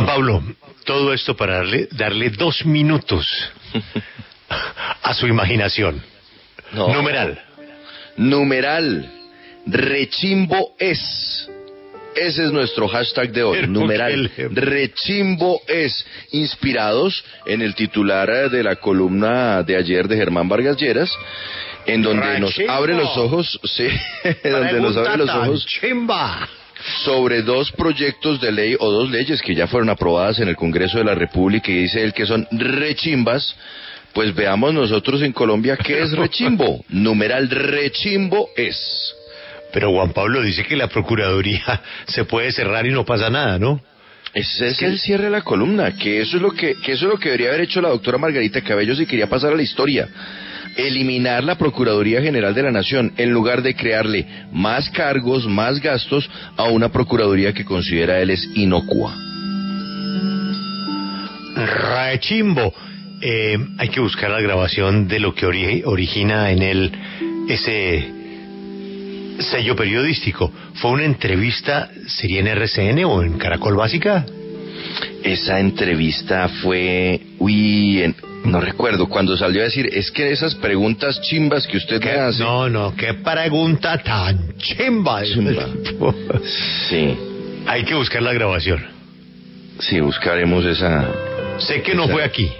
[0.00, 0.42] Juan Pablo,
[0.84, 3.26] todo esto para darle, darle dos minutos
[5.02, 6.02] a su imaginación.
[6.72, 6.88] No.
[6.88, 7.38] Numeral.
[8.16, 9.10] Numeral.
[9.66, 11.50] Rechimbo es.
[12.14, 13.58] Ese es nuestro hashtag de hoy.
[13.60, 14.30] Pero Numeral.
[14.52, 16.06] Rechimbo es.
[16.32, 21.12] Inspirados en el titular eh, de la columna de ayer de Germán Vargas Lleras,
[21.86, 23.88] en donde nos abre los ojos, sí,
[24.42, 26.48] donde nos abre los ojos Chimba.
[27.04, 30.98] Sobre dos proyectos de ley o dos leyes que ya fueron aprobadas en el Congreso
[30.98, 33.54] de la República y dice él que son rechimbas,
[34.12, 36.84] pues veamos nosotros en Colombia qué es rechimbo.
[36.88, 39.14] Numeral rechimbo es.
[39.72, 43.80] Pero Juan Pablo dice que la Procuraduría se puede cerrar y no pasa nada, ¿no?
[44.32, 47.12] Ese es el cierre de la columna, que eso es lo que, que eso es
[47.12, 50.08] lo que debería haber hecho la doctora Margarita Cabello si quería pasar a la historia.
[50.76, 56.28] Eliminar la Procuraduría General de la Nación en lugar de crearle más cargos, más gastos
[56.56, 59.14] a una Procuraduría que considera él es inocua.
[61.56, 62.72] Rechimbo.
[63.22, 66.92] Eh, hay que buscar la grabación de lo que ori- origina en él
[67.48, 68.10] ese
[69.40, 70.50] sello periodístico.
[70.74, 74.24] ¿Fue una entrevista, sería en RCN o en Caracol Básica?
[75.22, 81.20] Esa entrevista fue, uy, en- no recuerdo, cuando salió a decir, es que esas preguntas
[81.22, 82.42] chimbas que usted me hace.
[82.42, 85.22] No, no, qué pregunta tan chimba.
[85.24, 85.66] Chimba.
[86.88, 87.16] Sí,
[87.66, 88.84] Hay que buscar la grabación.
[89.78, 91.08] sí, buscaremos esa.
[91.58, 92.50] Sé que no fue aquí.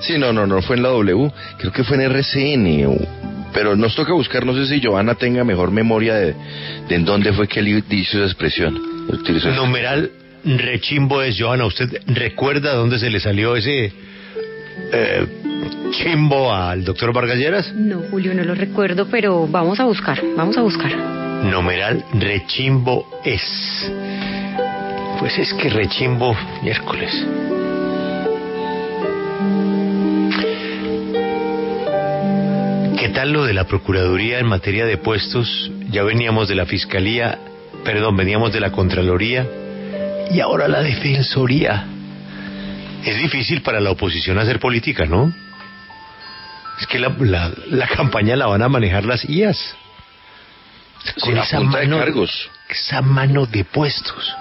[0.00, 3.08] Sí, no, no, no fue en la W, creo que fue en RCN,
[3.52, 6.34] pero nos toca buscar, no sé si Giovanna tenga mejor memoria de,
[6.88, 8.78] de en dónde fue que él hizo esa expresión.
[9.08, 10.10] Utilizó Numeral
[10.44, 13.90] rechimbo es, Joana, ¿usted recuerda dónde se le salió ese
[14.92, 15.26] eh,
[15.92, 17.72] chimbo al doctor Vargas Lleras?
[17.74, 20.96] No, Julio, no lo recuerdo, pero vamos a buscar, vamos a buscar.
[20.96, 23.42] Numeral rechimbo es.
[25.18, 27.12] Pues es que rechimbo miércoles.
[32.98, 35.70] ¿Qué tal lo de la Procuraduría en materia de puestos?
[35.90, 37.38] Ya veníamos de la Fiscalía,
[37.84, 39.46] perdón, veníamos de la Contraloría
[40.30, 41.86] y ahora la Defensoría.
[43.06, 45.32] Es difícil para la oposición hacer política, ¿no?
[46.80, 49.76] Es que la, la, la campaña la van a manejar las IAS.
[51.16, 52.50] Sí, a punta de cargos.
[52.68, 54.34] esa mano de puestos.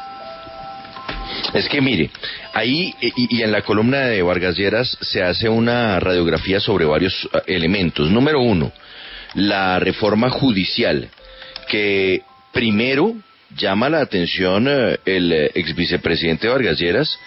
[1.53, 2.09] Es que mire,
[2.53, 7.29] ahí y, y en la columna de Vargas Lleras se hace una radiografía sobre varios
[7.33, 8.09] eh, elementos.
[8.09, 8.71] Número uno,
[9.35, 11.07] la reforma judicial,
[11.67, 13.13] que primero
[13.55, 17.19] llama la atención eh, el eh, ex vicepresidente Vargas Lleras,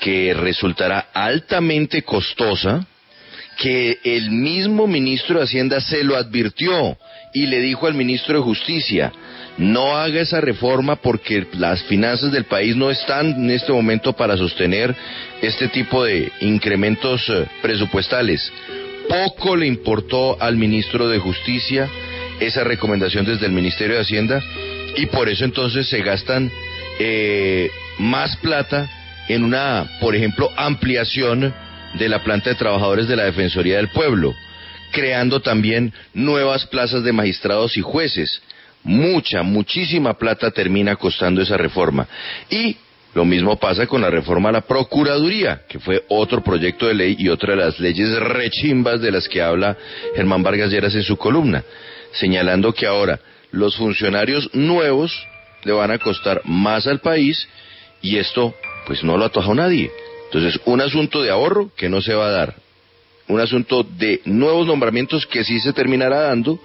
[0.00, 2.86] que resultará altamente costosa,
[3.58, 6.96] que el mismo ministro de Hacienda se lo advirtió
[7.34, 9.12] y le dijo al ministro de Justicia,
[9.58, 14.36] no haga esa reforma porque las finanzas del país no están en este momento para
[14.36, 14.94] sostener
[15.42, 18.52] este tipo de incrementos eh, presupuestales.
[19.08, 21.88] Poco le importó al ministro de Justicia
[22.38, 24.40] esa recomendación desde el Ministerio de Hacienda
[24.96, 26.50] y por eso entonces se gastan
[27.00, 28.88] eh, más plata
[29.28, 31.54] en una, por ejemplo, ampliación
[31.94, 34.34] de la planta de trabajadores de la Defensoría del Pueblo,
[34.92, 38.42] creando también nuevas plazas de magistrados y jueces.
[38.84, 42.06] Mucha, muchísima plata termina costando esa reforma.
[42.48, 42.76] Y
[43.14, 47.16] lo mismo pasa con la reforma a la Procuraduría, que fue otro proyecto de ley
[47.18, 49.76] y otra de las leyes rechimbas de las que habla
[50.14, 51.64] Germán Vargas Lleras en su columna,
[52.12, 53.18] señalando que ahora
[53.50, 55.12] los funcionarios nuevos
[55.64, 57.48] le van a costar más al país
[58.02, 58.54] y esto
[58.88, 59.92] pues no lo atojó nadie.
[60.24, 62.54] Entonces, un asunto de ahorro que no se va a dar,
[63.28, 66.58] un asunto de nuevos nombramientos que sí se terminará dando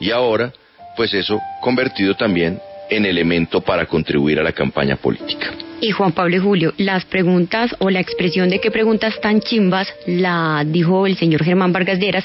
[0.00, 0.52] y ahora,
[0.96, 2.58] pues eso convertido también
[2.90, 5.52] en elemento para contribuir a la campaña política.
[5.80, 9.86] Y Juan Pablo y Julio, las preguntas o la expresión de qué preguntas tan chimbas
[10.06, 12.24] la dijo el señor Germán Vargas Lleras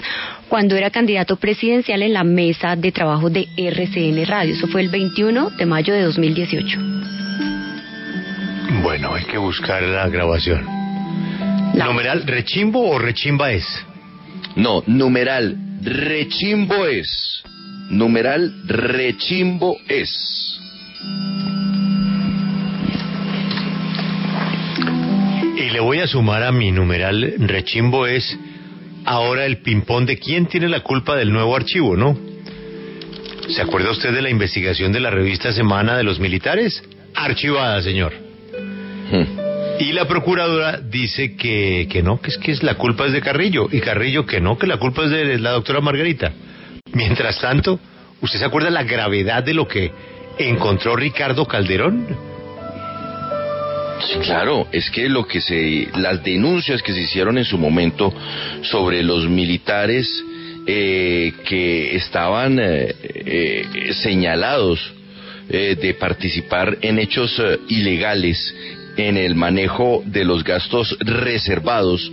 [0.50, 4.56] cuando era candidato presidencial en la mesa de trabajo de RCN Radio.
[4.56, 7.23] Eso fue el 21 de mayo de 2018.
[8.84, 10.66] Bueno, hay que buscar la grabación.
[11.74, 13.66] La- Numeral rechimbo o rechimba es.
[14.56, 17.42] No, numeral rechimbo es.
[17.90, 20.60] Numeral rechimbo es.
[25.58, 28.38] Y le voy a sumar a mi numeral rechimbo es
[29.06, 32.18] ahora el ping-pong de quién tiene la culpa del nuevo archivo, ¿no?
[33.50, 36.82] ¿Se acuerda usted de la investigación de la revista Semana de los Militares?
[37.16, 38.14] Archivada, señor.
[39.12, 39.44] Hmm.
[39.80, 43.22] Y la procuradora dice que, que no, que es que es la culpa es de
[43.22, 43.68] Carrillo.
[43.72, 46.32] Y Carrillo que no, que la culpa es de la doctora Margarita.
[46.94, 47.80] Mientras tanto,
[48.22, 49.92] ¿usted se acuerda la gravedad de lo que
[50.38, 52.06] encontró Ricardo Calderón?
[54.00, 58.14] Sí, claro, es que lo que se, las denuncias que se hicieron en su momento
[58.62, 60.24] sobre los militares
[60.66, 64.94] eh, que estaban eh, eh, señalados
[65.46, 68.56] de participar en hechos ilegales
[68.98, 72.12] en el manejo de los gastos reservados,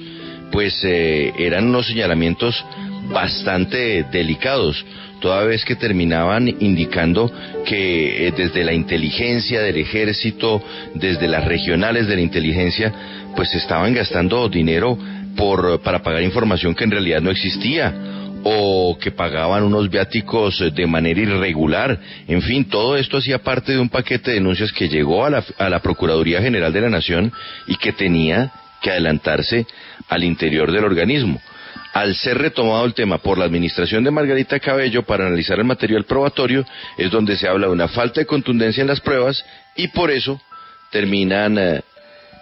[0.53, 2.65] pues eran unos señalamientos
[3.09, 4.85] bastante delicados
[5.21, 7.31] toda vez que terminaban indicando
[7.65, 10.63] que eh, desde la inteligencia del ejército,
[10.95, 12.93] desde las regionales de la inteligencia,
[13.37, 14.99] pues estaban gastando dinero
[15.37, 17.95] por, para pagar información que en realidad no existía
[18.43, 21.99] o que pagaban unos viáticos de manera irregular.
[22.27, 25.45] En fin, todo esto hacía parte de un paquete de denuncias que llegó a la,
[25.59, 27.33] a la Procuraduría General de la Nación
[27.67, 28.51] y que tenía
[28.81, 29.67] que adelantarse
[30.09, 31.41] al interior del organismo
[31.93, 36.05] al ser retomado el tema por la administración de Margarita Cabello para analizar el material
[36.05, 36.65] probatorio,
[36.97, 39.45] es donde se habla de una falta de contundencia en las pruebas
[39.75, 40.41] y por eso
[40.91, 41.81] terminan eh,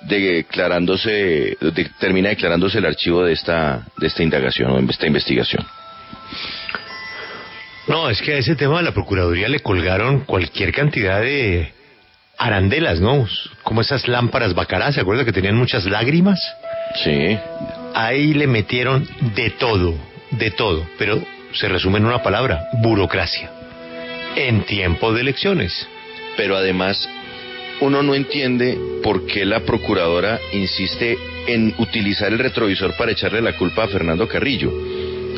[0.03, 1.57] declarándose,
[1.99, 5.65] termina declarándose el archivo de esta, de esta indagación o de esta investigación.
[7.89, 11.73] No, es que a ese tema de la Procuraduría le colgaron cualquier cantidad de
[12.37, 13.27] arandelas, ¿no?
[13.63, 16.39] Como esas lámparas bacarás, ¿se acuerda que tenían muchas lágrimas?
[17.03, 17.39] Sí
[17.99, 19.95] ahí le metieron de todo,
[20.31, 21.21] de todo, pero
[21.53, 23.51] se resume en una palabra, burocracia,
[24.37, 25.89] en tiempo de elecciones.
[26.37, 27.09] Pero además,
[27.81, 33.57] uno no entiende por qué la procuradora insiste en utilizar el retrovisor para echarle la
[33.57, 34.73] culpa a Fernando Carrillo,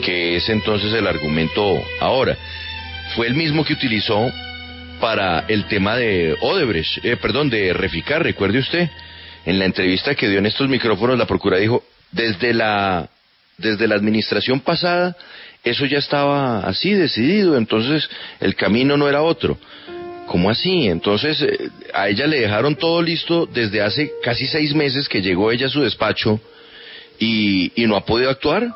[0.02, 2.36] que es entonces el argumento ahora.
[3.14, 4.30] Fue el mismo que utilizó
[5.00, 8.88] para el tema de Odebrecht, eh, perdón, de Reficar, recuerde usted,
[9.46, 13.08] en la entrevista que dio en estos micrófonos, la procuradora dijo, desde la,
[13.56, 15.16] desde la administración pasada,
[15.64, 18.08] eso ya estaba así decidido, entonces
[18.40, 19.58] el camino no era otro.
[20.26, 20.86] ¿Cómo así?
[20.86, 25.50] Entonces eh, a ella le dejaron todo listo desde hace casi seis meses que llegó
[25.50, 26.40] ella a su despacho
[27.18, 28.68] y, y no ha podido actuar.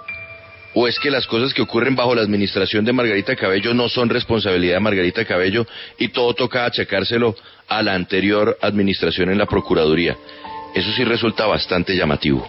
[0.74, 4.08] ¿O es que las cosas que ocurren bajo la administración de Margarita Cabello no son
[4.08, 5.66] responsabilidad de Margarita Cabello
[5.98, 7.36] y todo toca achacárselo
[7.68, 10.16] a la anterior administración en la Procuraduría?
[10.74, 12.48] Eso sí resulta bastante llamativo.